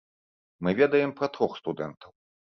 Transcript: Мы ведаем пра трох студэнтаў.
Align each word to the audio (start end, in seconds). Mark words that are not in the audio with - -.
Мы 0.67 0.71
ведаем 0.79 1.11
пра 1.19 1.29
трох 1.35 1.53
студэнтаў. 1.59 2.11